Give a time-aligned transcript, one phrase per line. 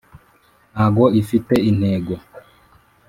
[0.73, 2.15] ntago ifite intego.